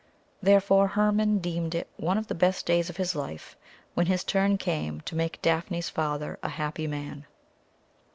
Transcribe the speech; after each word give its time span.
Therefore 0.41 0.87
Hermon 0.87 1.37
deemed 1.37 1.75
it 1.75 1.87
one 1.95 2.17
of 2.17 2.25
the 2.25 2.33
best 2.33 2.65
days 2.65 2.89
of 2.89 2.97
his 2.97 3.13
life 3.15 3.55
when 3.93 4.07
his 4.07 4.23
turn 4.23 4.57
came 4.57 4.99
to 5.01 5.15
make 5.15 5.39
Daphne's 5.43 5.89
father 5.89 6.39
a 6.41 6.49
happy 6.49 6.87
man. 6.87 7.27